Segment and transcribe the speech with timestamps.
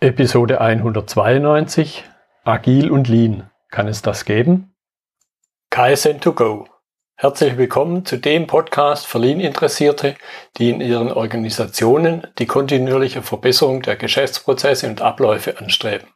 [0.00, 2.04] Episode 192
[2.44, 3.50] Agil und Lean.
[3.68, 4.72] Kann es das geben?
[5.70, 6.68] Kaizen to go.
[7.16, 10.14] Herzlich willkommen zu dem Podcast für Lean-Interessierte,
[10.56, 16.06] die in ihren Organisationen die kontinuierliche Verbesserung der Geschäftsprozesse und Abläufe anstreben,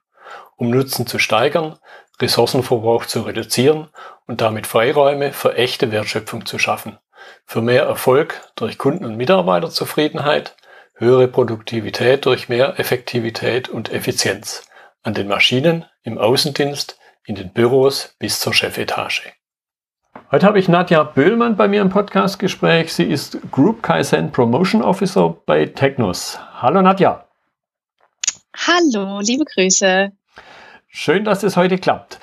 [0.54, 1.76] um Nutzen zu steigern,
[2.20, 3.88] Ressourcenverbrauch zu reduzieren
[4.28, 7.00] und damit Freiräume für echte Wertschöpfung zu schaffen,
[7.46, 10.54] für mehr Erfolg durch Kunden- und Mitarbeiterzufriedenheit,
[11.02, 14.64] höhere Produktivität durch mehr Effektivität und Effizienz
[15.02, 19.32] an den Maschinen, im Außendienst, in den Büros bis zur Chefetage.
[20.30, 22.92] Heute habe ich Nadja Böhlmann bei mir im Podcastgespräch.
[22.92, 26.38] Sie ist Group Kaizen Promotion Officer bei Technos.
[26.60, 27.26] Hallo Nadja.
[28.56, 30.12] Hallo, liebe Grüße.
[30.86, 32.20] Schön, dass es heute klappt.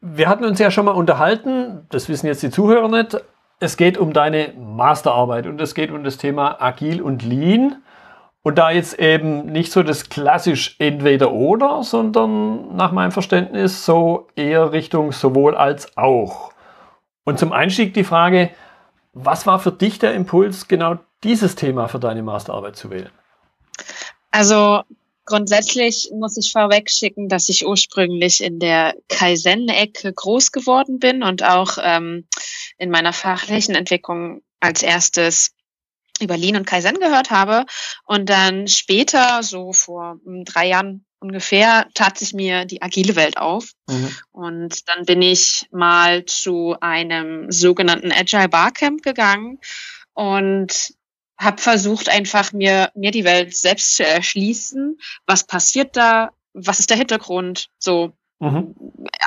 [0.00, 3.16] Wir hatten uns ja schon mal unterhalten, das wissen jetzt die Zuhörer nicht.
[3.58, 7.82] Es geht um deine Masterarbeit und es geht um das Thema Agil und Lean.
[8.44, 14.28] Und da jetzt eben nicht so das klassisch entweder oder, sondern nach meinem Verständnis so
[14.36, 16.52] eher Richtung sowohl als auch.
[17.24, 18.50] Und zum Einstieg die Frage,
[19.14, 23.08] was war für dich der Impuls, genau dieses Thema für deine Masterarbeit zu wählen?
[24.30, 24.82] Also
[25.24, 31.42] grundsätzlich muss ich vorweg schicken, dass ich ursprünglich in der Kaizen-Ecke groß geworden bin und
[31.42, 32.26] auch ähm,
[32.76, 35.53] in meiner fachlichen Entwicklung als erstes
[36.20, 37.66] über Lean und Kaizen gehört habe.
[38.04, 43.38] Und dann später, so vor hm, drei Jahren ungefähr, tat sich mir die agile Welt
[43.38, 43.70] auf.
[43.88, 44.16] Mhm.
[44.32, 49.58] Und dann bin ich mal zu einem sogenannten Agile Barcamp gegangen
[50.12, 50.94] und
[51.38, 54.98] habe versucht, einfach mir, mir die Welt selbst zu erschließen.
[55.26, 56.30] Was passiert da?
[56.52, 57.68] Was ist der Hintergrund?
[57.78, 58.12] So,
[58.44, 58.74] Mhm.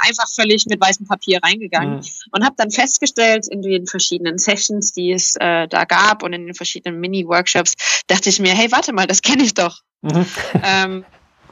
[0.01, 2.05] Einfach völlig mit weißem Papier reingegangen mhm.
[2.31, 6.45] und habe dann festgestellt, in den verschiedenen Sessions, die es äh, da gab und in
[6.45, 7.73] den verschiedenen Mini-Workshops,
[8.07, 9.81] dachte ich mir, hey, warte mal, das kenne ich doch.
[10.01, 10.25] Mhm.
[10.63, 11.05] Ähm,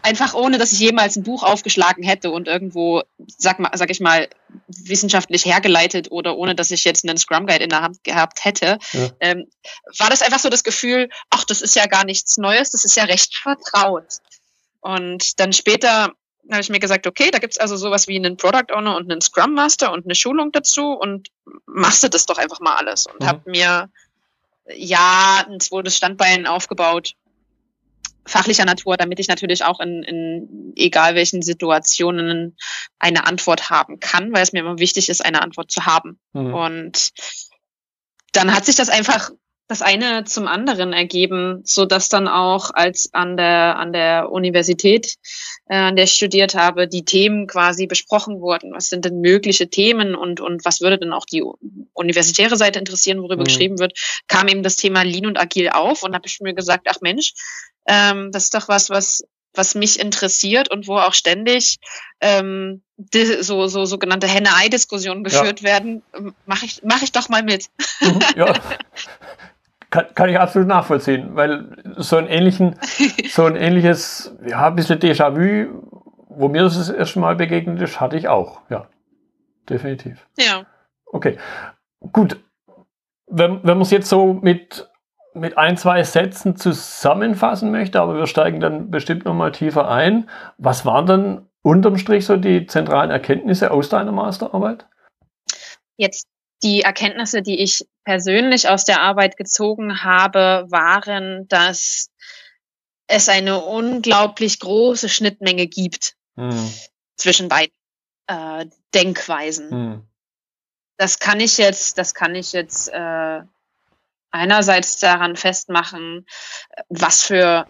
[0.06, 3.02] einfach ohne, dass ich jemals ein Buch aufgeschlagen hätte und irgendwo,
[3.38, 4.30] sag, mal, sag ich mal,
[4.68, 8.78] wissenschaftlich hergeleitet oder ohne, dass ich jetzt einen Scrum Guide in der Hand gehabt hätte,
[8.94, 9.10] ja.
[9.20, 9.48] ähm,
[9.98, 12.96] war das einfach so das Gefühl, ach, das ist ja gar nichts Neues, das ist
[12.96, 14.20] ja recht vertraut.
[14.82, 16.14] Und dann später
[16.52, 19.22] habe ich mir gesagt, okay, da gibt's also sowas wie einen Product Owner und einen
[19.22, 21.30] Scrum Master und eine Schulung dazu und
[21.66, 23.08] machst du das doch einfach mal alles.
[23.08, 23.28] Und mhm.
[23.28, 23.90] habe mir
[24.76, 27.16] ja ein zweites Standbein aufgebaut,
[28.26, 32.58] fachlicher Natur, damit ich natürlich auch in, in egal welchen Situationen
[33.00, 36.20] eine Antwort haben kann, weil es mir immer wichtig ist, eine Antwort zu haben.
[36.34, 36.54] Mhm.
[36.54, 37.10] Und
[38.32, 39.32] dann hat sich das einfach
[39.68, 45.16] das eine zum anderen ergeben, so dass dann auch als an der an der Universität,
[45.68, 48.74] äh, an der ich studiert habe, die Themen quasi besprochen wurden.
[48.74, 51.44] Was sind denn mögliche Themen und und was würde denn auch die
[51.94, 53.46] universitäre Seite interessieren, worüber mhm.
[53.46, 53.98] geschrieben wird?
[54.28, 57.34] Kam eben das Thema Lean und Agil auf und habe ich mir gesagt, ach Mensch,
[57.88, 59.24] ähm, das ist doch was, was
[59.58, 61.78] was mich interessiert und wo auch ständig
[62.20, 62.82] ähm,
[63.42, 65.66] so, so sogenannte Henne-Ei-Diskussionen geführt ja.
[65.66, 66.04] werden,
[66.46, 67.68] mache ich, mach ich doch mal mit.
[68.02, 68.54] Mhm, ja.
[69.96, 72.76] Kann, kann, ich absolut nachvollziehen, weil so ein ähnlichen,
[73.30, 75.84] so ein ähnliches, ja, ein bisschen Déjà-vu,
[76.28, 78.88] wo mir das das erste Mal begegnet ist, hatte ich auch, ja.
[79.70, 80.28] Definitiv.
[80.38, 80.66] Ja.
[81.06, 81.38] Okay.
[82.12, 82.38] Gut.
[83.28, 84.90] Wenn, wenn man es jetzt so mit,
[85.34, 90.30] mit ein, zwei Sätzen zusammenfassen möchte, aber wir steigen dann bestimmt nochmal tiefer ein.
[90.58, 94.88] Was waren dann unterm Strich so die zentralen Erkenntnisse aus deiner Masterarbeit?
[95.96, 96.28] Jetzt
[96.64, 102.10] die Erkenntnisse, die ich persönlich aus der Arbeit gezogen habe, waren, dass
[103.08, 106.74] es eine unglaublich große Schnittmenge gibt hm.
[107.18, 107.76] zwischen beiden
[108.28, 109.70] äh, Denkweisen.
[109.70, 110.08] Hm.
[110.98, 113.42] Das kann ich jetzt, das kann ich jetzt äh,
[114.32, 116.26] einerseits daran festmachen,
[116.90, 117.68] was für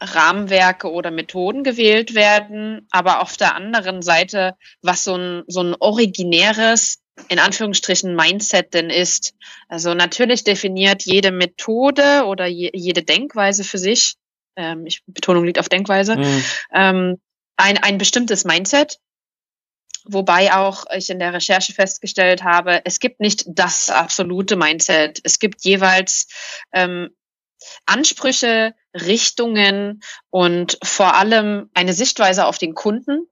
[0.00, 5.76] Rahmenwerke oder Methoden gewählt werden, aber auf der anderen Seite, was so ein, so ein
[5.78, 9.34] originäres in Anführungsstrichen Mindset denn ist.
[9.68, 14.16] Also natürlich definiert jede Methode oder je, jede Denkweise für sich,
[14.56, 16.44] ähm, ich, Betonung liegt auf Denkweise, mhm.
[16.72, 17.20] ähm,
[17.56, 18.98] ein, ein bestimmtes Mindset.
[20.04, 25.20] Wobei auch ich in der Recherche festgestellt habe, es gibt nicht das absolute Mindset.
[25.22, 26.26] Es gibt jeweils
[26.72, 27.10] ähm,
[27.86, 33.28] Ansprüche, Richtungen und vor allem eine Sichtweise auf den Kunden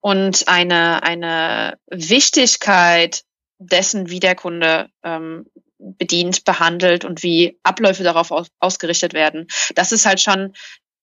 [0.00, 3.22] und eine, eine Wichtigkeit
[3.58, 5.46] dessen, wie der Kunde ähm,
[5.78, 9.46] bedient, behandelt und wie Abläufe darauf aus, ausgerichtet werden.
[9.74, 10.54] Das ist halt schon,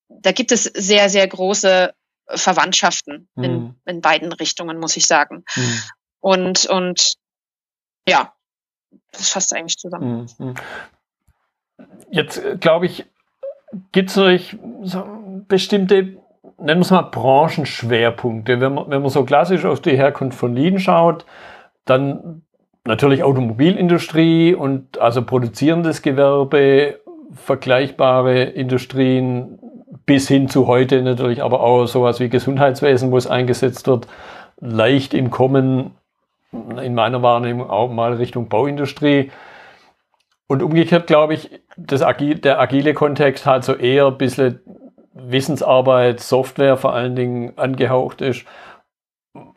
[0.10, 1.94] da gibt es sehr, sehr große
[2.28, 3.44] Verwandtschaften mhm.
[3.44, 5.44] in, in beiden Richtungen, muss ich sagen.
[5.56, 5.82] Mhm.
[6.20, 7.14] Und, und
[8.08, 8.34] ja,
[9.12, 10.30] das fasst eigentlich zusammen.
[10.38, 10.56] Mhm.
[12.10, 13.06] Jetzt glaube ich,
[13.92, 16.22] gibt es natürlich so bestimmte
[16.62, 18.62] nennen wir es mal Branchenschwerpunkte.
[18.62, 21.26] Wenn man, wenn man so klassisch auf die Herkunft von Lean schaut,
[21.86, 22.44] dann
[22.86, 27.00] natürlich Automobilindustrie und also produzierendes Gewerbe,
[27.34, 29.60] vergleichbare Industrien
[30.06, 34.08] bis hin zu heute natürlich aber auch sowas wie Gesundheitswesen, wo es eingesetzt wird,
[34.60, 35.92] leicht im Kommen,
[36.52, 39.32] in meiner Wahrnehmung auch mal Richtung Bauindustrie.
[40.48, 44.60] Und umgekehrt glaube ich, das Agil, der agile Kontext halt so eher ein bisschen
[45.14, 48.46] Wissensarbeit, Software vor allen Dingen angehaucht ist.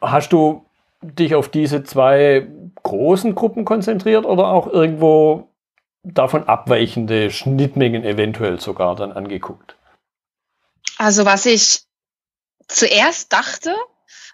[0.00, 0.63] Hast du
[1.12, 2.46] dich auf diese zwei
[2.82, 5.48] großen Gruppen konzentriert oder auch irgendwo
[6.02, 9.76] davon abweichende Schnittmengen eventuell sogar dann angeguckt?
[10.98, 11.82] Also was ich
[12.68, 13.74] zuerst dachte,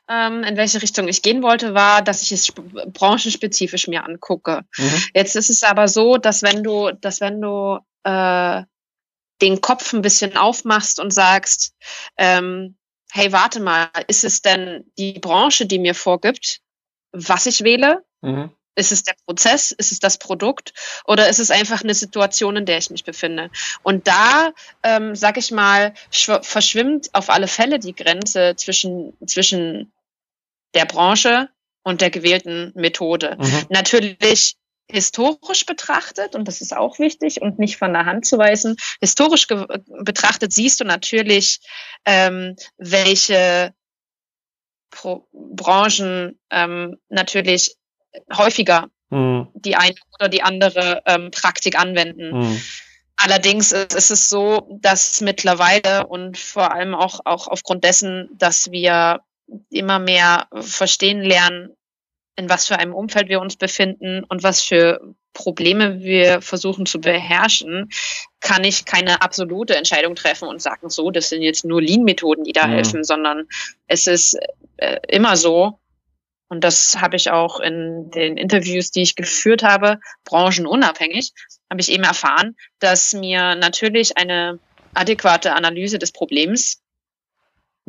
[0.09, 4.63] ähm, in welche Richtung ich gehen wollte, war, dass ich es branchenspezifisch mir angucke.
[4.77, 5.03] Mhm.
[5.15, 8.63] Jetzt ist es aber so, dass wenn du, dass wenn du äh,
[9.41, 11.75] den Kopf ein bisschen aufmachst und sagst,
[12.17, 12.77] ähm,
[13.13, 16.61] hey, warte mal, ist es denn die Branche, die mir vorgibt,
[17.13, 18.05] was ich wähle?
[18.21, 18.51] Mhm.
[18.77, 19.73] Ist es der Prozess?
[19.73, 20.73] Ist es das Produkt?
[21.05, 23.51] Oder ist es einfach eine Situation, in der ich mich befinde?
[23.83, 24.53] Und da,
[24.83, 29.93] ähm, sag ich mal, verschwimmt auf alle Fälle die Grenze zwischen, zwischen
[30.75, 31.51] der Branche
[31.83, 33.37] und der gewählten Methode.
[33.39, 33.67] Mhm.
[33.71, 34.57] Natürlich
[34.93, 39.47] historisch betrachtet, und das ist auch wichtig und nicht von der Hand zu weisen, historisch
[39.47, 41.61] betrachtet siehst du natürlich,
[42.05, 43.73] ähm, welche
[44.91, 47.77] Pro Branchen ähm, natürlich
[48.37, 49.49] häufiger mhm.
[49.55, 52.39] die eine oder die andere ähm, Praktik anwenden.
[52.39, 52.63] Mhm.
[53.17, 59.21] Allerdings ist es so, dass mittlerweile und vor allem auch, auch aufgrund dessen, dass wir
[59.69, 61.77] immer mehr verstehen lernen,
[62.37, 65.01] in was für einem Umfeld wir uns befinden und was für
[65.33, 67.89] Probleme wir versuchen zu beherrschen,
[68.41, 72.53] kann ich keine absolute Entscheidung treffen und sagen, so, das sind jetzt nur Lean-Methoden, die
[72.53, 72.73] da mhm.
[72.73, 73.47] helfen, sondern
[73.87, 74.39] es ist
[74.79, 75.79] äh, immer so,
[76.49, 81.33] und das habe ich auch in den Interviews, die ich geführt habe, branchenunabhängig,
[81.71, 84.59] habe ich eben erfahren, dass mir natürlich eine
[84.93, 86.83] adäquate Analyse des Problems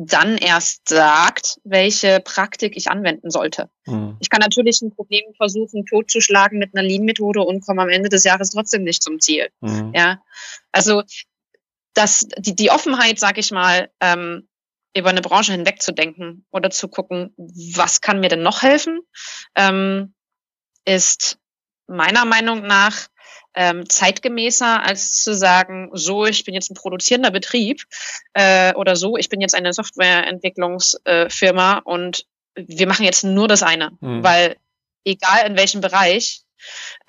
[0.06, 3.68] dann erst sagt, welche Praktik ich anwenden sollte.
[3.86, 4.16] Mhm.
[4.20, 8.24] Ich kann natürlich ein Problem versuchen, totzuschlagen mit einer Lean-Methode und komme am Ende des
[8.24, 9.48] Jahres trotzdem nicht zum Ziel.
[9.60, 9.92] Mhm.
[9.94, 10.22] Ja,
[10.72, 11.02] also
[11.94, 14.48] das, die, die Offenheit, sag ich mal, ähm,
[14.96, 19.00] über eine Branche hinwegzudenken oder zu gucken, was kann mir denn noch helfen,
[19.54, 20.14] ähm,
[20.84, 21.38] ist
[21.86, 23.08] meiner Meinung nach
[23.54, 27.82] ähm, zeitgemäßer, als zu sagen, so, ich bin jetzt ein produzierender Betrieb
[28.34, 33.62] äh, oder so, ich bin jetzt eine Softwareentwicklungsfirma äh, und wir machen jetzt nur das
[33.62, 34.22] eine, mhm.
[34.22, 34.56] weil
[35.04, 36.42] egal in welchem Bereich,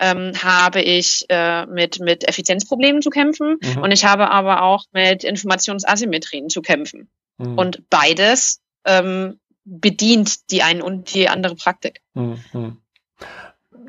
[0.00, 3.82] ähm, habe ich äh, mit, mit Effizienzproblemen zu kämpfen mhm.
[3.82, 7.08] und ich habe aber auch mit Informationsasymmetrien zu kämpfen.
[7.38, 7.58] Mhm.
[7.58, 12.00] Und beides ähm, bedient die eine und die andere Praktik.
[12.14, 12.78] Mhm.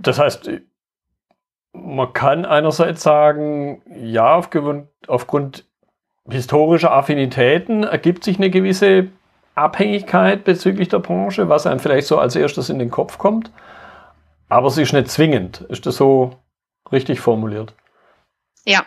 [0.01, 0.49] Das heißt,
[1.75, 5.65] man kann einerseits sagen, ja, aufgrund, aufgrund
[6.29, 9.09] historischer Affinitäten ergibt sich eine gewisse
[9.55, 13.51] Abhängigkeit bezüglich der Branche, was einem vielleicht so als erstes in den Kopf kommt.
[14.49, 15.61] Aber sie ist nicht zwingend.
[15.69, 16.37] Ist das so
[16.91, 17.73] richtig formuliert?
[18.65, 18.85] Ja,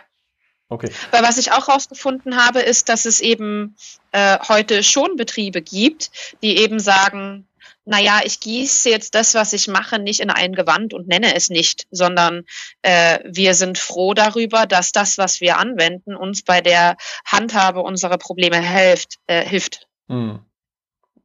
[0.71, 0.91] Okay.
[1.09, 3.75] Weil was ich auch herausgefunden habe, ist, dass es eben
[4.11, 6.11] äh, heute schon Betriebe gibt,
[6.43, 7.47] die eben sagen,
[7.85, 11.49] naja, ich gieße jetzt das, was ich mache, nicht in ein Gewand und nenne es
[11.49, 12.43] nicht, sondern
[12.81, 18.17] äh, wir sind froh darüber, dass das, was wir anwenden, uns bei der Handhabe unserer
[18.17, 19.15] Probleme hilft.
[19.27, 19.87] Äh, hilft.
[20.07, 20.39] Hm.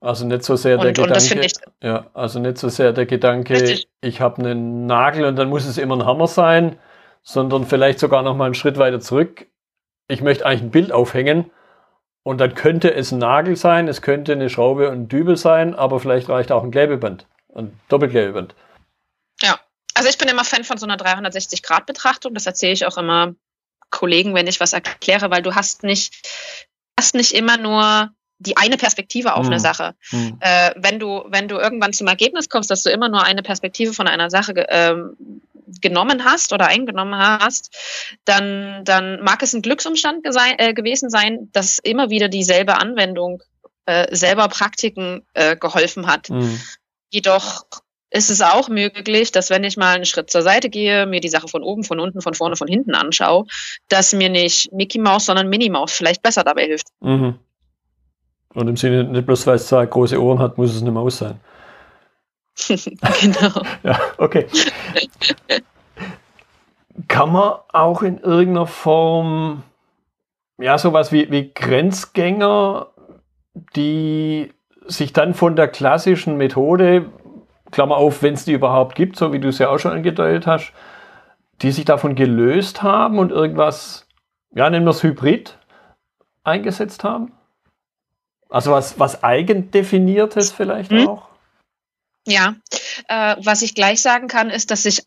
[0.00, 3.54] Also nicht so sehr der und, Gedanke, und ja, also nicht so sehr der Gedanke,
[3.54, 3.88] Richtig.
[4.02, 6.78] ich habe einen Nagel und dann muss es immer ein Hammer sein,
[7.23, 9.46] sondern vielleicht sogar noch mal einen Schritt weiter zurück.
[10.08, 11.50] Ich möchte eigentlich ein Bild aufhängen
[12.25, 15.75] und dann könnte es ein Nagel sein, es könnte eine Schraube und ein Dübel sein,
[15.75, 18.54] aber vielleicht reicht auch ein Klebeband, ein Doppelklebeband.
[19.43, 19.61] Ja,
[19.95, 22.33] also ich bin immer Fan von so einer 360-Grad-Betrachtung.
[22.33, 23.35] Das erzähle ich auch immer
[23.90, 26.26] Kollegen, wenn ich was erkläre, weil du hast nicht,
[26.99, 29.52] hast nicht immer nur die eine Perspektive auf hm.
[29.52, 29.95] eine Sache.
[30.09, 30.38] Hm.
[30.40, 33.93] Äh, wenn du, wenn du irgendwann zum Ergebnis kommst, dass du immer nur eine Perspektive
[33.93, 35.43] von einer Sache ähm,
[35.80, 37.75] genommen hast oder eingenommen hast,
[38.25, 40.26] dann, dann mag es ein Glücksumstand
[40.59, 43.42] äh, gewesen sein, dass immer wieder dieselbe Anwendung
[43.87, 46.30] äh, selber Praktiken äh, geholfen hat.
[46.30, 46.61] Mhm.
[47.11, 47.64] Jedoch
[48.11, 51.28] ist es auch möglich, dass wenn ich mal einen Schritt zur Seite gehe, mir die
[51.28, 53.44] Sache von oben, von unten, von vorne, von hinten anschaue,
[53.88, 56.88] dass mir nicht Mickey Mouse, sondern Minnie Mouse vielleicht besser dabei hilft.
[57.00, 57.38] Mhm.
[58.54, 61.18] Und im Sinne, nicht bloß weil es zwei große Ohren hat, muss es eine Maus
[61.18, 61.40] sein.
[63.20, 63.62] genau.
[63.82, 64.46] ja, okay.
[67.08, 69.64] Kann man auch in irgendeiner Form,
[70.58, 72.94] ja, sowas wie, wie Grenzgänger
[73.76, 74.52] die
[74.87, 77.06] sich dann von der klassischen Methode,
[77.70, 80.46] Klammer auf, wenn es die überhaupt gibt, so wie du es ja auch schon angedeutet
[80.46, 80.73] hast,
[81.62, 84.06] die sich davon gelöst haben und irgendwas,
[84.54, 85.58] ja, nennen wir es Hybrid,
[86.42, 87.32] eingesetzt haben?
[88.49, 91.08] Also was, was Eigendefiniertes vielleicht hm.
[91.08, 91.28] auch?
[92.26, 92.57] Ja,
[93.09, 95.02] äh, was ich gleich sagen kann, ist, dass ich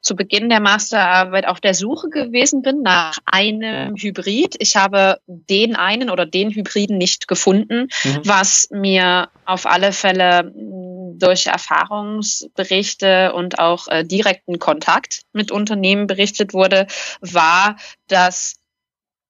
[0.00, 4.56] zu Beginn der Masterarbeit auf der Suche gewesen bin nach einem Hybrid.
[4.58, 8.20] Ich habe den einen oder den Hybriden nicht gefunden, mhm.
[8.24, 16.06] was mir auf alle Fälle hm, durch Erfahrungsberichte und auch äh, direkten Kontakt mit Unternehmen
[16.06, 16.86] berichtet wurde,
[17.20, 17.76] war,
[18.08, 18.56] dass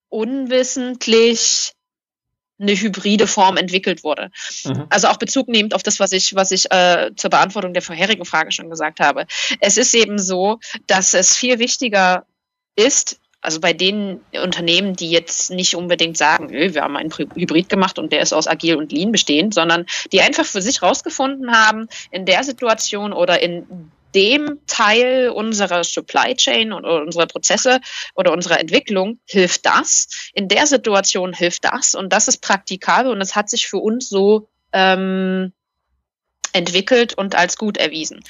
[0.08, 1.75] unwissentlich
[2.58, 4.30] eine hybride Form entwickelt wurde.
[4.64, 4.86] Mhm.
[4.88, 8.24] Also auch Bezug nehmend auf das, was ich, was ich äh, zur Beantwortung der vorherigen
[8.24, 9.26] Frage schon gesagt habe.
[9.60, 12.24] Es ist eben so, dass es viel wichtiger
[12.76, 17.98] ist, also bei den Unternehmen, die jetzt nicht unbedingt sagen, wir haben einen Hybrid gemacht
[17.98, 21.86] und der ist aus Agil und Lean bestehend, sondern die einfach für sich rausgefunden haben,
[22.10, 27.80] in der Situation oder in dem Teil unserer Supply Chain und unserer Prozesse
[28.14, 30.08] oder unserer Entwicklung hilft das.
[30.32, 34.08] In der Situation hilft das und das ist praktikabel und es hat sich für uns
[34.08, 35.52] so ähm,
[36.52, 38.24] entwickelt und als gut erwiesen.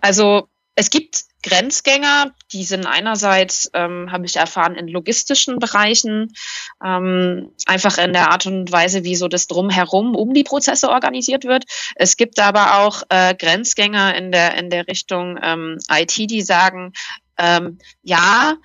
[0.00, 6.32] Also es gibt Grenzgänger, die sind einerseits, ähm, habe ich erfahren, in logistischen Bereichen,
[6.82, 11.44] ähm, einfach in der Art und Weise, wie so das drumherum um die Prozesse organisiert
[11.44, 11.64] wird.
[11.96, 16.92] Es gibt aber auch äh, Grenzgänger in der, in der Richtung ähm, IT, die sagen,
[17.36, 18.56] ähm, ja,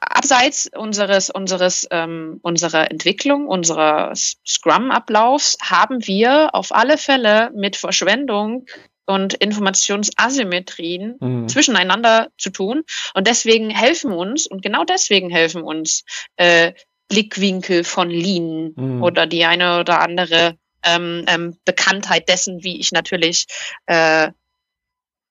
[0.00, 8.64] abseits unseres unseres ähm, unserer Entwicklung unseres Scrum-Ablaufs haben wir auf alle Fälle mit Verschwendung
[9.06, 11.48] und Informationsasymmetrien mhm.
[11.48, 12.82] zwischeneinander zu tun.
[13.14, 16.04] Und deswegen helfen uns, und genau deswegen helfen uns
[16.36, 16.72] äh,
[17.08, 19.02] Blickwinkel von Lean mhm.
[19.02, 23.46] oder die eine oder andere ähm, ähm, Bekanntheit dessen, wie ich natürlich
[23.86, 24.30] äh,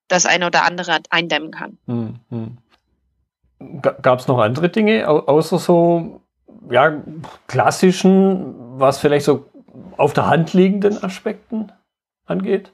[0.07, 1.77] das eine oder andere eindämmen kann.
[1.85, 2.57] Mhm.
[3.81, 6.21] Gab es noch andere Dinge, außer so
[6.69, 7.01] ja,
[7.47, 9.49] klassischen, was vielleicht so
[9.97, 11.71] auf der Hand liegenden Aspekten
[12.25, 12.71] angeht?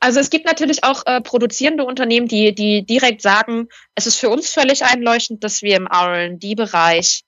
[0.00, 4.30] Also es gibt natürlich auch äh, produzierende Unternehmen, die, die direkt sagen, es ist für
[4.30, 7.24] uns völlig einleuchtend, dass wir im RD-Bereich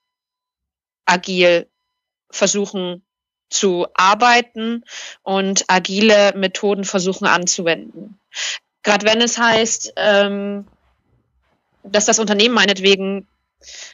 [1.04, 1.68] agil
[2.30, 3.02] versuchen
[3.48, 4.84] zu arbeiten
[5.22, 8.20] und agile Methoden versuchen anzuwenden.
[8.84, 10.66] Gerade wenn es heißt, ähm,
[11.82, 13.26] dass das Unternehmen meinetwegen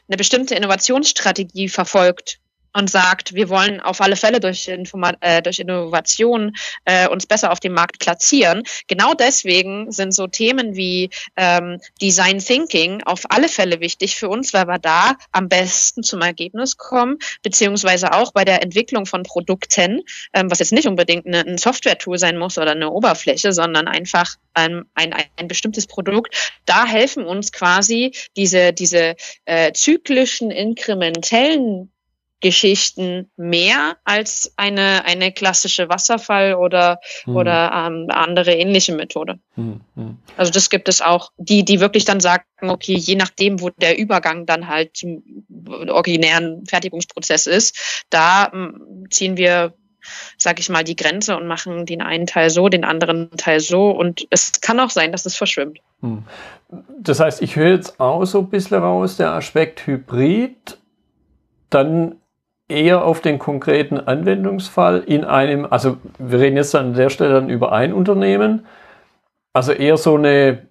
[0.07, 2.41] eine bestimmte Innovationsstrategie verfolgt
[2.77, 6.55] und sagt, wir wollen auf alle Fälle durch, Informa äh, durch Innovation
[6.85, 8.65] äh, uns besser auf dem Markt platzieren.
[8.87, 14.53] Genau deswegen sind so Themen wie ähm, Design Thinking auf alle Fälle wichtig für uns,
[14.53, 20.03] weil wir da am besten zum Ergebnis kommen, beziehungsweise auch bei der Entwicklung von Produkten,
[20.35, 24.35] ähm, was jetzt nicht unbedingt eine, ein Software-Tool sein muss oder eine Oberfläche, sondern einfach
[24.53, 26.53] ein, ein, ein bestimmtes Produkt.
[26.67, 29.17] Da helfen uns quasi diese, diese
[29.47, 31.91] äh, zyklischen, inkrementellen
[32.41, 37.37] Geschichten mehr als eine, eine klassische Wasserfall oder, hm.
[37.37, 39.39] oder ähm, andere ähnliche Methode.
[39.55, 40.19] Hm, hm.
[40.37, 43.99] Also das gibt es auch, die, die wirklich dann sagen, okay, je nachdem, wo der
[43.99, 45.23] Übergang dann halt zum
[45.89, 49.75] originären Fertigungsprozess ist, da ähm, ziehen wir
[50.37, 53.91] sag ich mal, die Grenze und machen den einen Teil so, den anderen Teil so.
[53.91, 55.81] Und es kann auch sein, dass es verschwimmt.
[56.01, 56.25] Hm.
[57.01, 60.79] Das heißt, ich höre jetzt auch so ein bisschen raus, der Aspekt Hybrid,
[61.71, 62.17] dann
[62.69, 67.49] eher auf den konkreten Anwendungsfall in einem, also wir reden jetzt an der Stelle dann
[67.49, 68.67] über ein Unternehmen,
[69.53, 70.67] also eher so eine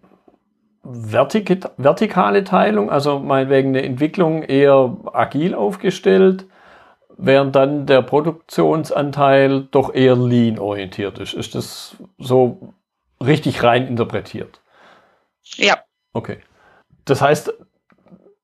[0.83, 6.45] vertik vertikale Teilung, also meinetwegen eine Entwicklung eher agil aufgestellt,
[7.17, 11.33] während dann der Produktionsanteil doch eher lean orientiert ist.
[11.33, 12.73] Ist das so
[13.23, 14.61] richtig rein interpretiert?
[15.55, 15.77] Ja.
[16.13, 16.39] Okay.
[17.05, 17.53] Das heißt,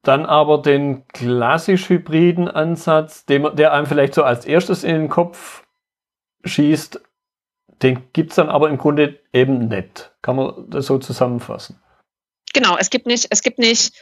[0.03, 5.09] dann aber den klassisch hybriden Ansatz, dem, der einem vielleicht so als erstes in den
[5.09, 5.63] Kopf
[6.43, 7.01] schießt,
[7.81, 10.11] den gibt es dann aber im Grunde eben nicht.
[10.21, 11.79] Kann man das so zusammenfassen?
[12.53, 13.93] Genau, es gibt nicht, es gibt nicht,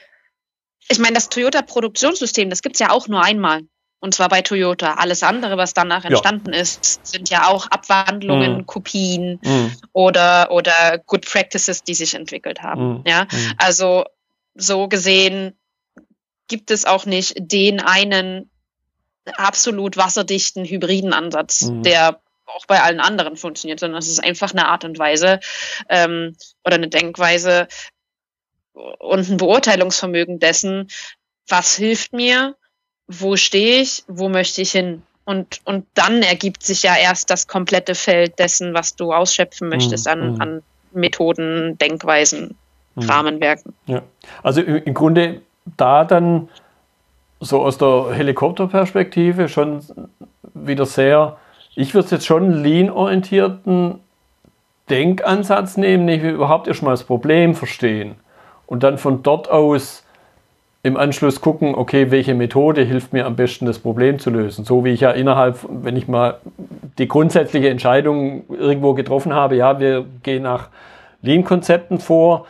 [0.89, 3.61] ich meine, das Toyota-Produktionssystem, das gibt es ja auch nur einmal.
[4.01, 4.93] Und zwar bei Toyota.
[4.93, 6.61] Alles andere, was danach entstanden ja.
[6.61, 8.65] ist, sind ja auch Abwandlungen, mhm.
[8.65, 9.75] Kopien mhm.
[9.91, 12.99] oder, oder Good Practices, die sich entwickelt haben.
[12.99, 13.03] Mhm.
[13.05, 13.53] Ja, mhm.
[13.57, 14.05] also
[14.55, 15.58] so gesehen
[16.49, 18.49] gibt es auch nicht den einen
[19.37, 21.83] absolut wasserdichten hybriden Ansatz, mhm.
[21.83, 25.39] der auch bei allen anderen funktioniert, sondern es ist einfach eine Art und Weise
[25.87, 27.67] ähm, oder eine Denkweise
[28.73, 30.89] und ein Beurteilungsvermögen dessen,
[31.47, 32.55] was hilft mir,
[33.07, 37.47] wo stehe ich, wo möchte ich hin Und, und dann ergibt sich ja erst das
[37.47, 40.11] komplette Feld dessen, was du ausschöpfen möchtest mhm.
[40.11, 42.57] an, an Methoden, Denkweisen,
[42.95, 43.03] mhm.
[43.03, 43.75] Rahmenwerken.
[43.85, 44.01] Ja.
[44.41, 45.41] Also im Grunde
[45.77, 46.49] da dann
[47.39, 49.81] so aus der Helikopterperspektive schon
[50.53, 51.37] wieder sehr,
[51.75, 53.99] ich würde jetzt schon lean-orientierten
[54.89, 58.15] Denkansatz nehmen, nämlich überhaupt erstmal das Problem verstehen
[58.65, 60.03] und dann von dort aus
[60.81, 64.63] im Anschluss gucken, okay, welche Methode hilft mir am besten, das Problem zu lösen.
[64.63, 66.37] So wie ich ja innerhalb, wenn ich mal
[66.97, 70.69] die grundsätzliche Entscheidung irgendwo getroffen habe, ja, wir gehen nach
[71.21, 72.45] Lean-Konzepten vor,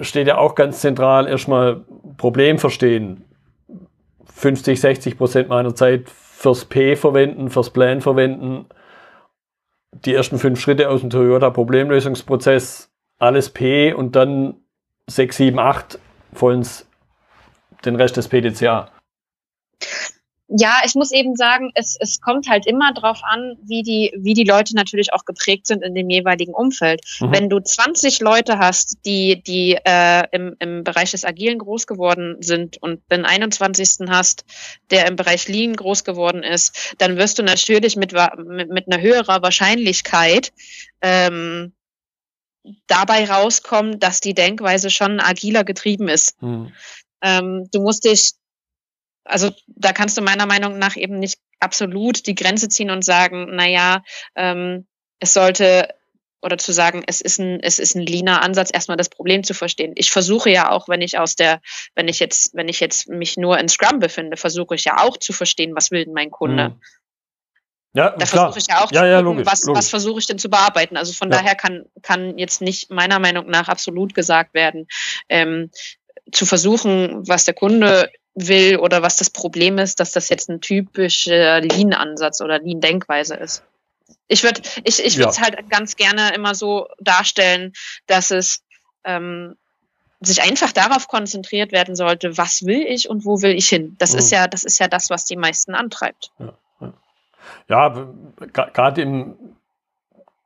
[0.00, 1.82] steht ja auch ganz zentral erstmal
[2.16, 3.24] Problem verstehen.
[4.26, 8.66] 50, 60 Prozent meiner Zeit fürs P verwenden, fürs Plan verwenden,
[9.92, 14.56] die ersten fünf Schritte aus dem Toyota Problemlösungsprozess, alles P und dann
[15.08, 15.98] 6, 7, 8
[16.32, 16.88] vollends
[17.84, 18.90] den Rest des PDCA.
[20.48, 24.34] Ja, ich muss eben sagen, es, es kommt halt immer drauf an, wie die, wie
[24.34, 27.00] die Leute natürlich auch geprägt sind in dem jeweiligen Umfeld.
[27.20, 27.32] Mhm.
[27.32, 32.36] Wenn du 20 Leute hast, die, die äh, im, im Bereich des Agilen groß geworden
[32.40, 34.06] sind und den 21.
[34.08, 34.44] hast,
[34.90, 39.02] der im Bereich Lean groß geworden ist, dann wirst du natürlich mit, mit, mit einer
[39.02, 40.52] höherer Wahrscheinlichkeit
[41.00, 41.72] ähm,
[42.86, 46.40] dabei rauskommen, dass die Denkweise schon agiler getrieben ist.
[46.42, 46.72] Mhm.
[47.22, 48.32] Ähm, du musst dich,
[49.24, 53.48] also da kannst du meiner Meinung nach eben nicht absolut die Grenze ziehen und sagen,
[53.52, 54.02] na ja,
[54.36, 54.86] ähm,
[55.20, 55.88] es sollte
[56.42, 59.54] oder zu sagen, es ist ein, es ist ein leaner Ansatz, erstmal das Problem zu
[59.54, 59.92] verstehen.
[59.96, 61.62] Ich versuche ja auch, wenn ich aus der,
[61.94, 65.16] wenn ich jetzt, wenn ich jetzt mich nur in Scrum befinde, versuche ich ja auch
[65.16, 66.70] zu verstehen, was will denn mein Kunde?
[66.70, 66.80] Mhm.
[67.96, 70.26] Ja, da versuche ich ja auch ja, zu ja, gucken, logisch, was, was versuche ich
[70.26, 70.96] denn zu bearbeiten.
[70.96, 71.38] Also von ja.
[71.38, 74.86] daher kann, kann jetzt nicht meiner Meinung nach absolut gesagt werden,
[75.28, 75.70] ähm,
[76.32, 80.60] zu versuchen, was der Kunde will oder was das Problem ist, dass das jetzt ein
[80.60, 83.62] typischer Lean-Ansatz oder Lean-Denkweise ist.
[84.26, 87.72] Ich würde ich, ich würde es halt ganz gerne immer so darstellen,
[88.06, 88.62] dass es
[89.04, 89.56] ähm,
[90.20, 93.96] sich einfach darauf konzentriert werden sollte, was will ich und wo will ich hin.
[93.98, 94.18] Das mhm.
[94.18, 96.30] ist ja, das ist ja das, was die meisten antreibt.
[96.38, 96.54] Ja.
[97.68, 98.08] Ja,
[98.52, 99.36] gerade im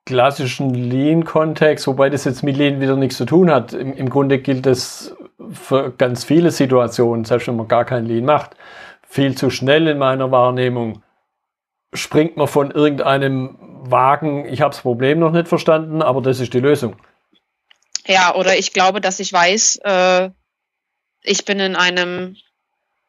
[0.04, 3.72] klassischen Lean-Kontext, wobei das jetzt mit Lean wieder nichts zu tun hat.
[3.72, 5.14] Im, Im, Grunde gilt das
[5.52, 8.56] für ganz viele Situationen, selbst wenn man gar kein Lean macht.
[9.08, 11.02] Viel zu schnell in meiner Wahrnehmung
[11.94, 16.52] springt man von irgendeinem Wagen, ich habe das Problem noch nicht verstanden, aber das ist
[16.52, 16.96] die Lösung.
[18.06, 20.30] Ja, oder ich glaube, dass ich weiß, äh,
[21.22, 22.36] ich bin in einem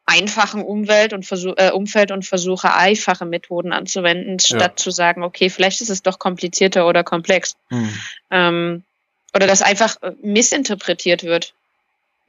[0.06, 4.76] einfachen Umwelt und versuch, äh, Umfeld und versuche einfache Methoden anzuwenden, statt ja.
[4.76, 7.56] zu sagen, okay, vielleicht ist es doch komplizierter oder komplex.
[7.68, 7.94] Hm.
[8.30, 8.84] Ähm,
[9.34, 11.54] oder dass einfach missinterpretiert wird,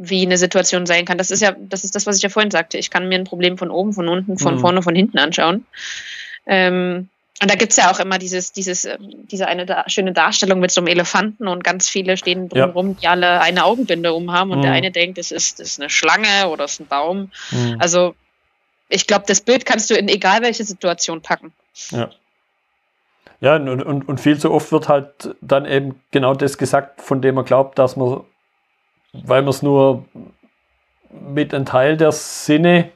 [0.02, 1.18] wie eine Situation sein kann.
[1.18, 2.78] Das ist ja, das ist das, was ich ja vorhin sagte.
[2.78, 4.60] Ich kann mir ein Problem von oben, von unten, von hm.
[4.60, 5.66] vorne, von hinten anschauen.
[6.48, 7.10] Ähm,
[7.42, 10.72] und da gibt's ja auch immer dieses, dieses, ähm, diese eine da schöne Darstellung mit
[10.72, 12.96] so einem Elefanten und ganz viele stehen drumherum, ja.
[13.02, 14.64] die alle eine Augenbinde umhaben und mhm.
[14.64, 17.32] der eine denkt, es ist, das ist eine Schlange oder es ist ein Baum.
[17.52, 17.78] Mhm.
[17.80, 18.14] Also
[18.90, 21.52] ich glaube, das Bild kannst du in egal welche Situation packen.
[21.90, 22.10] Ja.
[23.40, 27.24] Ja, und, und, und viel zu oft wird halt dann eben genau das gesagt, von
[27.24, 28.22] dem man glaubt, dass man,
[29.14, 30.06] weil man es nur
[31.12, 32.90] mit einem Teil der Sinne,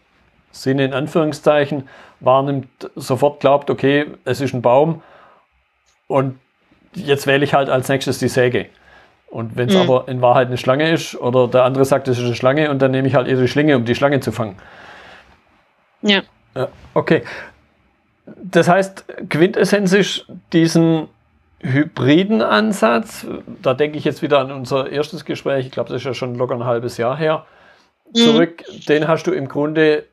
[0.52, 1.88] Sinne in Anführungszeichen,
[2.20, 5.02] wahrnimmt, sofort glaubt, okay, es ist ein Baum
[6.08, 6.40] und
[6.94, 8.68] jetzt wähle ich halt als nächstes die Säge.
[9.28, 9.82] Und wenn es mhm.
[9.82, 12.82] aber in Wahrheit eine Schlange ist oder der andere sagt, es ist eine Schlange und
[12.82, 14.56] dann nehme ich halt eher die Schlinge, um die Schlange zu fangen.
[16.02, 16.22] Ja.
[16.56, 17.24] ja okay.
[18.26, 21.10] Das heißt, Quintessenz ist diesen
[21.72, 23.26] hybriden Ansatz,
[23.62, 26.36] da denke ich jetzt wieder an unser erstes Gespräch, ich glaube, das ist ja schon
[26.36, 27.46] locker ein halbes Jahr her,
[28.14, 28.16] mhm.
[28.18, 28.86] zurück, mhm.
[28.86, 30.06] den hast du im Grunde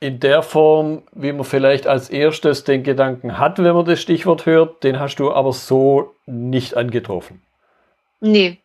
[0.00, 4.46] in der Form, wie man vielleicht als erstes den Gedanken hat, wenn man das Stichwort
[4.46, 7.42] hört, den hast du aber so nicht angetroffen.
[8.20, 8.58] Nee.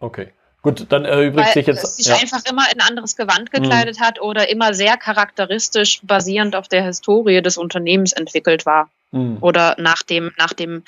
[0.00, 0.32] Okay.
[0.60, 1.82] Gut, dann erübrigt Weil sich jetzt.
[1.82, 2.16] Es sich ja.
[2.16, 4.04] einfach immer in ein anderes Gewand gekleidet mhm.
[4.04, 8.88] hat oder immer sehr charakteristisch basierend auf der Historie des Unternehmens entwickelt war.
[9.10, 9.38] Mhm.
[9.40, 10.84] Oder nach dem, nach dem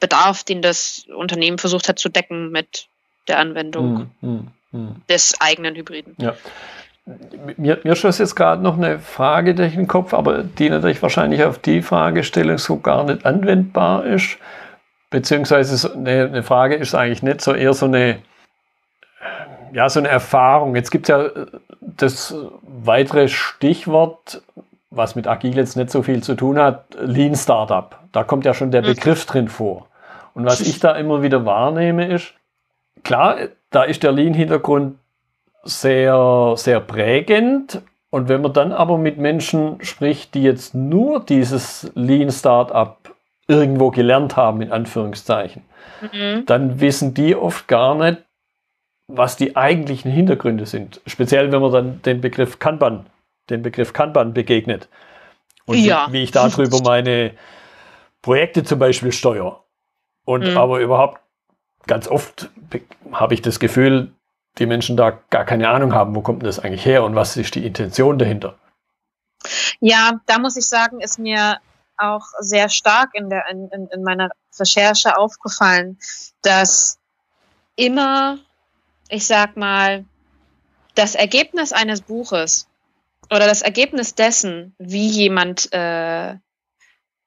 [0.00, 2.88] Bedarf, den das Unternehmen versucht hat zu decken mit
[3.28, 4.48] der Anwendung mhm.
[4.72, 4.96] mhm.
[5.08, 6.14] des eigenen Hybriden.
[6.18, 6.34] Ja.
[7.56, 11.44] Mir, mir schoss jetzt gerade noch eine Frage durch den Kopf, aber die natürlich wahrscheinlich
[11.44, 14.38] auf die Fragestellung so gar nicht anwendbar ist.
[15.10, 18.18] Beziehungsweise eine, eine Frage ist eigentlich nicht so eher so eine,
[19.72, 20.76] ja, so eine Erfahrung.
[20.76, 21.30] Jetzt gibt es ja
[21.80, 24.42] das weitere Stichwort,
[24.90, 27.98] was mit Agil jetzt nicht so viel zu tun hat, Lean Startup.
[28.12, 28.86] Da kommt ja schon der mhm.
[28.86, 29.89] Begriff drin vor.
[30.40, 32.32] Und was ich da immer wieder wahrnehme ist,
[33.02, 33.36] klar,
[33.68, 34.96] da ist der Lean-Hintergrund
[35.64, 37.82] sehr, sehr prägend.
[38.08, 42.96] Und wenn man dann aber mit Menschen spricht, die jetzt nur dieses Lean Startup
[43.46, 45.62] irgendwo gelernt haben, in Anführungszeichen,
[46.10, 46.46] mhm.
[46.46, 48.22] dann wissen die oft gar nicht,
[49.08, 51.02] was die eigentlichen Hintergründe sind.
[51.06, 53.06] Speziell, wenn man dann den Begriff Kanban,
[53.50, 54.88] den Begriff Kanban begegnet.
[55.66, 56.06] Und ja.
[56.08, 57.32] wie, wie ich darüber meine
[58.22, 59.60] Projekte zum Beispiel steuere.
[60.24, 60.56] Und mhm.
[60.56, 61.20] aber überhaupt
[61.86, 62.50] ganz oft
[63.12, 64.12] habe ich das Gefühl,
[64.58, 67.54] die Menschen da gar keine Ahnung haben, wo kommt das eigentlich her und was ist
[67.54, 68.58] die Intention dahinter.
[69.80, 71.58] Ja, da muss ich sagen, ist mir
[71.96, 75.98] auch sehr stark in, der, in, in meiner Recherche aufgefallen,
[76.42, 76.98] dass
[77.76, 78.38] immer,
[79.08, 80.04] ich sag mal,
[80.94, 82.68] das Ergebnis eines Buches
[83.30, 86.34] oder das Ergebnis dessen, wie jemand äh,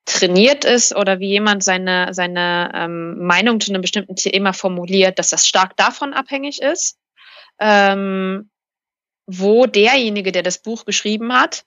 [0.05, 5.29] trainiert ist oder wie jemand seine, seine ähm, Meinung zu einem bestimmten Thema formuliert, dass
[5.29, 6.97] das stark davon abhängig ist,
[7.59, 8.49] ähm,
[9.25, 11.65] wo derjenige, der das Buch geschrieben hat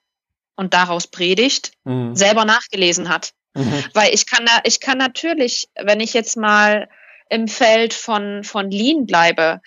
[0.55, 2.15] und daraus predigt, mhm.
[2.15, 3.33] selber nachgelesen hat.
[3.55, 3.83] Mhm.
[3.93, 6.89] Weil ich kann, ich kann natürlich, wenn ich jetzt mal
[7.29, 9.61] im Feld von, von Lean bleibe,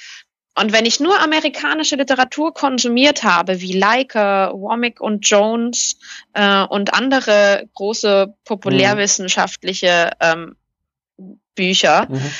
[0.56, 5.96] und wenn ich nur amerikanische Literatur konsumiert habe, wie Leica, Womack und Jones
[6.34, 10.56] äh, und andere große populärwissenschaftliche ähm,
[11.54, 12.30] Bücher, mhm.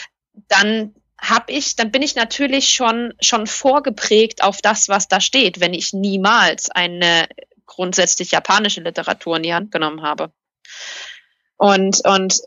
[0.49, 5.61] dann habe ich, dann bin ich natürlich schon schon vorgeprägt auf das, was da steht,
[5.61, 7.29] wenn ich niemals eine
[7.67, 10.33] grundsätzlich japanische Literatur in die Hand genommen habe.
[11.57, 12.41] Und und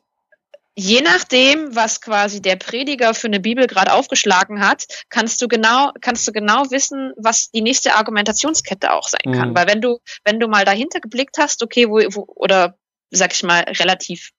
[0.75, 5.91] je nachdem, was quasi der Prediger für eine Bibel gerade aufgeschlagen hat, kannst du genau,
[6.01, 9.49] kannst du genau wissen, was die nächste Argumentationskette auch sein kann.
[9.49, 9.55] Mhm.
[9.55, 12.75] Weil wenn du, wenn du mal dahinter geblickt hast, okay, wo, wo oder
[13.11, 14.31] sag ich mal, relativ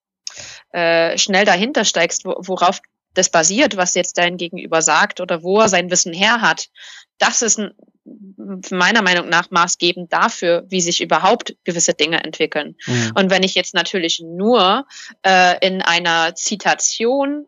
[0.73, 2.81] äh, schnell dahinter steigst, wo, worauf
[3.15, 6.69] das basiert, was jetzt dein Gegenüber sagt oder wo er sein Wissen her hat,
[7.19, 7.73] das ist ein,
[8.71, 12.77] meiner Meinung nach maßgebend dafür, wie sich überhaupt gewisse Dinge entwickeln.
[12.87, 13.13] Mhm.
[13.15, 14.87] Und wenn ich jetzt natürlich nur
[15.23, 17.47] äh, in einer Zitation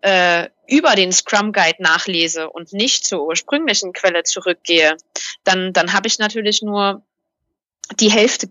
[0.00, 4.96] äh, über den Scrum Guide nachlese und nicht zur ursprünglichen Quelle zurückgehe,
[5.44, 7.02] dann, dann habe ich natürlich nur
[8.00, 8.48] die Hälfte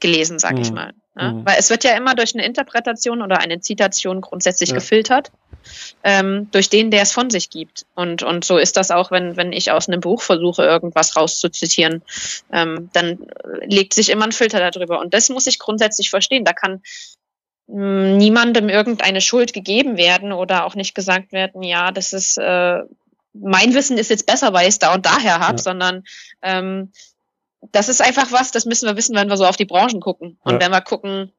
[0.00, 0.62] gelesen, sag mhm.
[0.62, 0.94] ich mal.
[1.16, 1.32] Ja?
[1.32, 1.46] Mhm.
[1.46, 4.76] Weil es wird ja immer durch eine Interpretation oder eine Zitation grundsätzlich ja.
[4.76, 5.30] gefiltert
[6.02, 7.86] ähm, durch den, der es von sich gibt.
[7.94, 12.02] Und, und so ist das auch, wenn, wenn ich aus einem Buch versuche, irgendwas rauszuzitieren,
[12.52, 13.26] ähm, dann
[13.62, 15.00] legt sich immer ein Filter darüber.
[15.00, 16.44] Und das muss ich grundsätzlich verstehen.
[16.44, 16.82] Da kann
[17.68, 22.38] mh, hm, niemandem irgendeine Schuld gegeben werden oder auch nicht gesagt werden, ja, das ist
[22.38, 22.80] äh,
[23.34, 25.62] mein Wissen ist jetzt besser, weil ich es da und daher habe, ja.
[25.62, 26.04] sondern
[26.40, 26.92] ähm,
[27.72, 30.38] das ist einfach was, das müssen wir wissen, wenn wir so auf die Branchen gucken.
[30.42, 30.60] Und ja.
[30.60, 31.32] wenn wir gucken,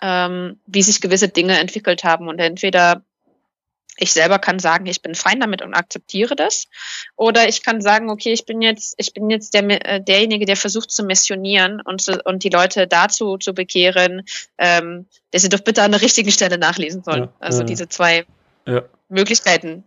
[0.00, 2.28] ähm, wie sich gewisse Dinge entwickelt haben.
[2.28, 3.02] Und entweder
[4.00, 6.68] ich selber kann sagen, ich bin fein damit und akzeptiere das.
[7.16, 10.56] Oder ich kann sagen, okay, ich bin jetzt, ich bin jetzt der, äh, derjenige, der
[10.56, 14.22] versucht zu missionieren und, zu, und die Leute dazu zu bekehren,
[14.56, 17.24] ähm, dass sie doch bitte an der richtigen Stelle nachlesen sollen.
[17.24, 18.24] Ja, also ja, diese zwei.
[19.08, 19.84] Möglichkeiten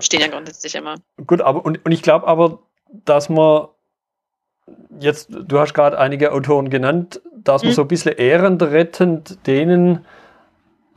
[0.00, 0.96] stehen ja grundsätzlich immer.
[1.26, 2.58] Gut, aber und, und ich glaube aber,
[3.06, 3.68] dass man
[5.00, 7.76] jetzt, du hast gerade einige Autoren genannt, dass man mhm.
[7.76, 10.04] so ein bisschen ehrenrettend denen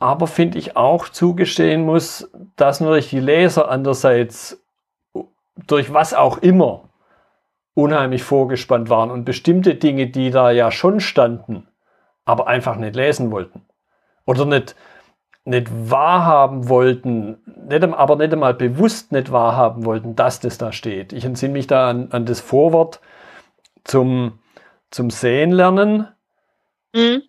[0.02, 4.60] aber finde ich auch zugestehen muss, dass natürlich die Leser andererseits
[5.68, 6.88] durch was auch immer
[7.74, 11.68] unheimlich vorgespannt waren und bestimmte Dinge, die da ja schon standen,
[12.24, 13.62] aber einfach nicht lesen wollten.
[14.26, 14.74] Oder nicht,
[15.44, 21.12] nicht wahrhaben wollten, nicht, aber nicht einmal bewusst nicht wahrhaben wollten, dass das da steht.
[21.12, 23.00] Ich entsinne mich da an, an das Vorwort
[23.84, 24.38] zum,
[24.90, 26.08] zum Sehen lernen,
[26.94, 27.22] mhm.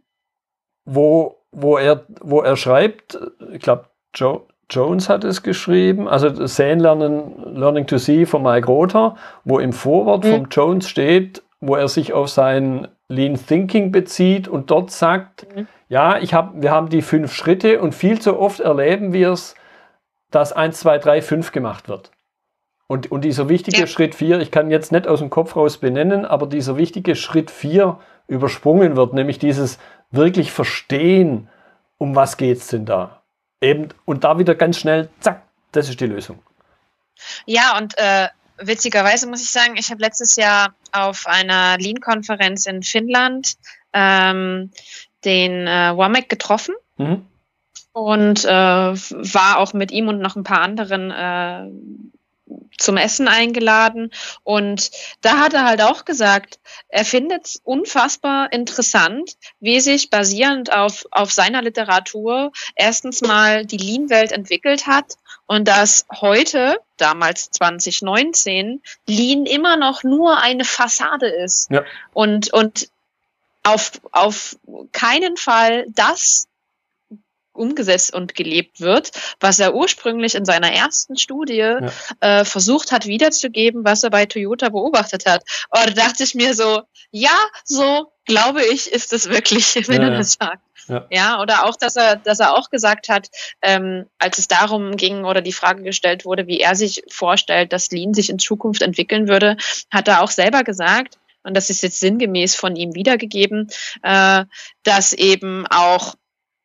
[0.86, 3.18] wo wo er, wo er schreibt,
[3.52, 8.68] ich glaube, Joe, Jones hat es geschrieben, also Sehen lernen, Learning to See von Mike
[8.68, 10.32] Rother, wo im Vorwort mhm.
[10.32, 15.68] von Jones steht, wo er sich auf sein Lean Thinking bezieht und dort sagt, mhm.
[15.90, 19.56] ja, ich hab, wir haben die fünf Schritte und viel zu oft erleben wir es,
[20.32, 22.12] dass 1, 2, 3, 5 gemacht wird.
[22.94, 23.88] Und, und dieser wichtige ja.
[23.88, 27.50] Schritt 4, ich kann jetzt nicht aus dem Kopf raus benennen, aber dieser wichtige Schritt
[27.50, 29.80] 4 übersprungen wird, nämlich dieses
[30.12, 31.50] wirklich verstehen,
[31.98, 33.24] um was geht es denn da.
[33.62, 36.38] Eben, und da wieder ganz schnell, zack, das ist die Lösung.
[37.48, 38.28] Ja, und äh,
[38.58, 43.56] witzigerweise muss ich sagen, ich habe letztes Jahr auf einer Lean-Konferenz in Finnland
[43.92, 44.70] ähm,
[45.26, 46.76] den äh, Womack getroffen.
[46.98, 47.26] Mhm.
[47.92, 51.72] Und äh, war auch mit ihm und noch ein paar anderen äh,
[52.78, 54.12] zum Essen eingeladen
[54.44, 60.72] und da hat er halt auch gesagt, er findet es unfassbar interessant, wie sich basierend
[60.72, 68.82] auf, auf seiner Literatur erstens mal die Lean-Welt entwickelt hat und dass heute, damals 2019,
[69.08, 71.70] Lean immer noch nur eine Fassade ist.
[71.70, 71.84] Ja.
[72.14, 72.90] Und, und
[73.64, 74.58] auf, auf
[74.92, 76.48] keinen Fall das
[77.54, 81.92] umgesetzt und gelebt wird, was er ursprünglich in seiner ersten Studie ja.
[82.20, 85.44] äh, versucht hat wiederzugeben, was er bei Toyota beobachtet hat.
[85.70, 90.10] Und da dachte ich mir so, ja, so glaube ich, ist es wirklich, wenn ja,
[90.10, 90.64] er das sagt.
[90.88, 91.08] Ja.
[91.10, 93.30] ja, oder auch, dass er, dass er auch gesagt hat,
[93.62, 97.90] ähm, als es darum ging oder die Frage gestellt wurde, wie er sich vorstellt, dass
[97.92, 99.56] Lean sich in Zukunft entwickeln würde,
[99.92, 103.70] hat er auch selber gesagt, und das ist jetzt sinngemäß von ihm wiedergegeben,
[104.02, 104.46] äh,
[104.84, 106.16] dass eben auch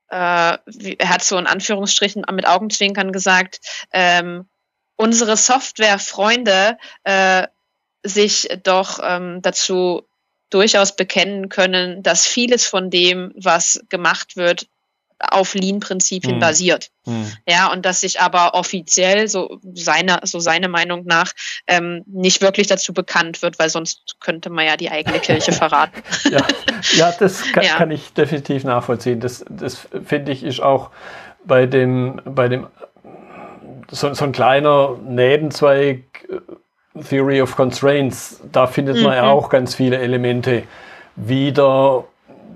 [0.08, 3.60] er hat so in Anführungsstrichen mit Augenzwinkern gesagt,
[3.92, 4.48] ähm,
[4.96, 7.46] unsere Softwarefreunde äh,
[8.02, 10.02] sich doch ähm, dazu
[10.50, 14.66] durchaus bekennen können, dass vieles von dem, was gemacht wird,
[15.18, 16.40] auf Lean-Prinzipien hm.
[16.40, 16.90] basiert.
[17.04, 17.32] Hm.
[17.48, 21.32] Ja, und dass sich aber offiziell, so seine, so seine Meinung nach,
[21.66, 26.02] ähm, nicht wirklich dazu bekannt wird, weil sonst könnte man ja die eigene Kirche verraten.
[26.30, 26.46] ja.
[26.96, 27.76] ja, das kann, ja.
[27.76, 29.20] kann ich definitiv nachvollziehen.
[29.20, 30.90] Das, das finde ich ist auch
[31.44, 32.66] bei dem, bei dem
[33.90, 39.30] so, so ein kleiner Nebenzweig äh, Theory of Constraints, da findet man ja mhm.
[39.30, 40.64] auch ganz viele Elemente
[41.16, 42.04] wieder,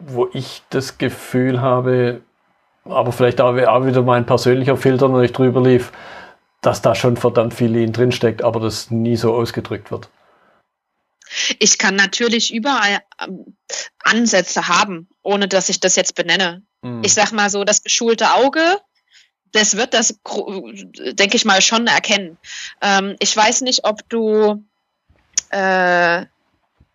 [0.06, 2.20] wo ich das Gefühl habe,
[2.84, 5.92] aber vielleicht auch, wieder mein persönlicher Filter, wenn ich drüber lief,
[6.60, 10.08] dass da schon verdammt viel Lean drinsteckt, aber das nie so ausgedrückt wird.
[11.58, 13.56] Ich kann natürlich überall ähm,
[14.02, 16.62] Ansätze haben, ohne dass ich das jetzt benenne.
[16.82, 17.02] Mhm.
[17.04, 18.78] Ich sag mal so, das geschulte Auge,
[19.52, 20.18] das wird das,
[21.12, 22.38] denke ich mal, schon erkennen.
[22.80, 24.64] Ähm, ich weiß nicht, ob du
[25.50, 26.26] äh,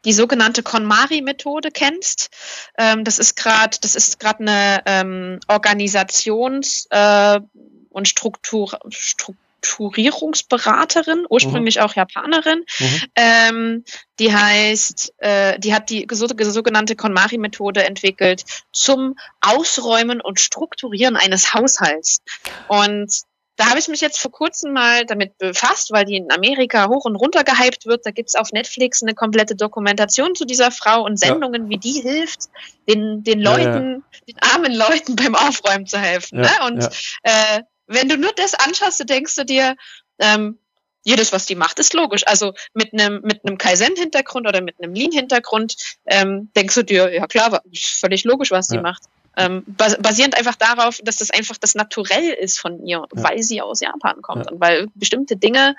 [0.08, 2.30] die sogenannte KonMari-Methode kennst.
[2.78, 7.42] Ähm, das ist gerade, das ist gerade eine ähm, Organisations- äh,
[7.90, 11.82] und Struktur, Strukturierungsberaterin, ursprünglich mhm.
[11.82, 12.64] auch Japanerin.
[12.80, 13.02] Mhm.
[13.16, 13.84] Ähm,
[14.20, 22.22] die heißt, äh, die hat die sogenannte KonMari-Methode entwickelt zum Ausräumen und Strukturieren eines Haushalts.
[22.70, 23.12] Und
[23.58, 27.06] da habe ich mich jetzt vor kurzem mal damit befasst, weil die in Amerika hoch
[27.06, 28.06] und runter gehypt wird.
[28.06, 31.70] Da gibt's auf Netflix eine komplette Dokumentation zu dieser Frau und Sendungen, ja.
[31.70, 32.42] wie die hilft,
[32.88, 36.42] den, den Leuten, ja, den armen Leuten beim Aufräumen zu helfen.
[36.42, 36.50] ne?
[36.68, 36.88] Und
[37.24, 39.76] äh, wenn du nur das anschaust, du denkst du dir,
[40.20, 40.60] ähm,
[41.04, 42.28] jedes, was die macht, ist logisch.
[42.28, 47.26] Also mit einem mit einem Kaizen-Hintergrund oder mit einem Lean-Hintergrund ähm, denkst du dir, ja
[47.28, 49.04] klar, völlig logisch, was sie macht.
[49.38, 53.06] Ähm, basierend einfach darauf, dass das einfach das Naturell ist von ihr, ja.
[53.12, 54.52] weil sie aus Japan kommt ja.
[54.52, 55.76] und weil bestimmte Dinge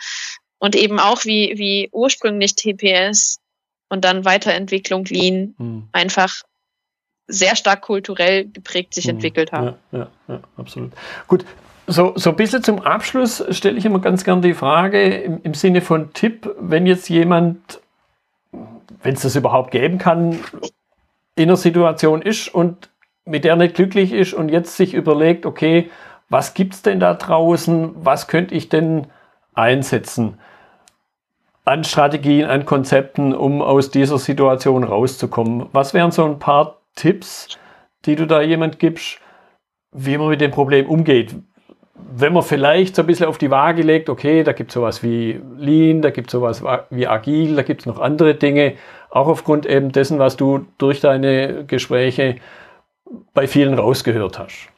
[0.59, 3.40] und eben auch wie, wie ursprünglich TPS
[3.88, 5.88] und dann Weiterentwicklung Lean mhm.
[5.92, 6.42] einfach
[7.27, 9.14] sehr stark kulturell geprägt sich mhm.
[9.14, 9.75] entwickelt haben.
[9.92, 10.92] Ja, ja, absolut.
[11.27, 11.44] Gut,
[11.88, 15.55] so, so ein bisschen zum Abschluss stelle ich immer ganz gern die Frage im, im
[15.55, 17.81] Sinne von Tipp, wenn jetzt jemand,
[19.03, 20.38] wenn es das überhaupt geben kann,
[21.35, 22.88] in einer Situation ist und
[23.29, 25.91] mit der nicht glücklich ist und jetzt sich überlegt, okay,
[26.29, 27.95] was gibt es denn da draußen?
[27.97, 29.07] Was könnte ich denn
[29.55, 30.38] einsetzen
[31.64, 35.67] an Strategien, an Konzepten, um aus dieser Situation rauszukommen?
[35.73, 37.59] Was wären so ein paar Tipps,
[38.07, 39.21] die du da jemand gibst,
[39.93, 41.35] wie man mit dem Problem umgeht?
[41.95, 45.03] Wenn man vielleicht so ein bisschen auf die Waage legt, okay, da gibt es sowas
[45.03, 48.75] wie Lean, da gibt es sowas wie Agil, da gibt es noch andere Dinge,
[49.11, 52.37] auch aufgrund eben dessen, was du durch deine Gespräche
[53.35, 54.68] bei vielen rausgehört hast?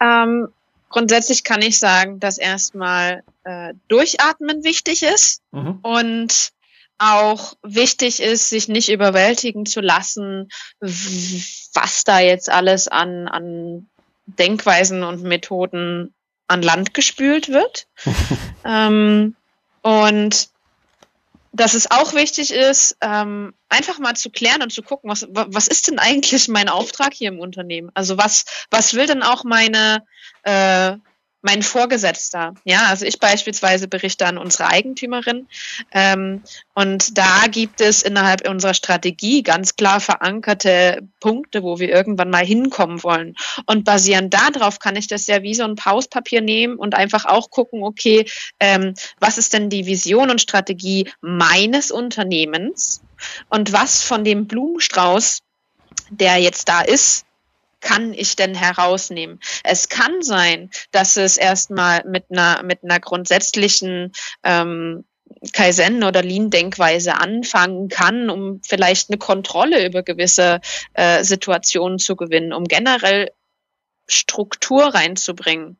[0.00, 0.48] Ähm,
[0.88, 5.78] grundsätzlich kann ich sagen, dass erstmal äh, Durchatmen wichtig ist mhm.
[5.82, 6.52] und
[6.98, 13.88] auch wichtig ist, sich nicht überwältigen zu lassen, was da jetzt alles an, an
[14.26, 16.14] Denkweisen und Methoden
[16.46, 17.88] an Land gespült wird.
[18.64, 19.34] ähm,
[19.82, 20.48] und
[21.52, 25.68] dass es auch wichtig ist, ähm, einfach mal zu klären und zu gucken, was, was
[25.68, 27.90] ist denn eigentlich mein Auftrag hier im Unternehmen?
[27.94, 30.04] Also was, was will denn auch meine,
[30.44, 30.96] äh,
[31.42, 32.54] mein Vorgesetzter.
[32.64, 35.48] Ja, also ich beispielsweise berichte an unsere Eigentümerin.
[35.92, 36.42] Ähm,
[36.74, 42.46] und da gibt es innerhalb unserer Strategie ganz klar verankerte Punkte, wo wir irgendwann mal
[42.46, 43.34] hinkommen wollen.
[43.66, 47.50] Und basierend darauf kann ich das ja wie so ein Pauspapier nehmen und einfach auch
[47.50, 48.24] gucken, okay,
[48.60, 53.02] ähm, was ist denn die Vision und Strategie meines Unternehmens?
[53.48, 55.40] Und was von dem Blumenstrauß,
[56.10, 57.24] der jetzt da ist,
[57.82, 59.40] kann ich denn herausnehmen?
[59.64, 65.04] Es kann sein, dass es erstmal mit einer, mit einer grundsätzlichen ähm,
[65.52, 70.60] Kaizen oder Lean-Denkweise anfangen kann, um vielleicht eine Kontrolle über gewisse
[70.94, 73.30] äh, Situationen zu gewinnen, um generell
[74.06, 75.78] Struktur reinzubringen.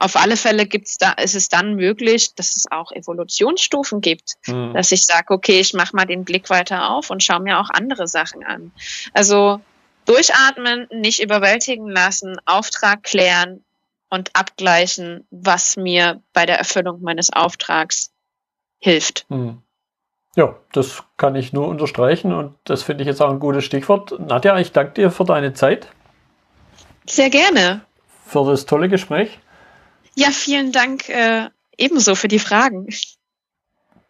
[0.00, 4.72] auf alle Fälle gibt's da, ist es dann möglich, dass es auch Evolutionsstufen gibt, mhm.
[4.72, 7.68] dass ich sage, okay, ich mache mal den Blick weiter auf und schaue mir auch
[7.70, 8.70] andere Sachen an.
[9.12, 9.60] Also
[10.08, 13.64] durchatmen, nicht überwältigen lassen, Auftrag klären
[14.10, 18.10] und abgleichen, was mir bei der Erfüllung meines Auftrags
[18.78, 19.26] hilft.
[19.28, 19.62] Mhm.
[20.36, 24.18] Ja, das kann ich nur unterstreichen und das finde ich jetzt auch ein gutes Stichwort.
[24.20, 25.88] Nadja, ich danke dir für deine Zeit.
[27.06, 27.82] Sehr gerne.
[28.24, 29.38] Für das tolle Gespräch.
[30.14, 32.88] Ja, vielen Dank äh, ebenso für die Fragen.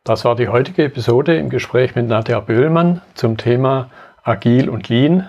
[0.05, 3.91] Das war die heutige Episode im Gespräch mit Nadja Böhlmann zum Thema
[4.23, 5.29] Agil und Lean.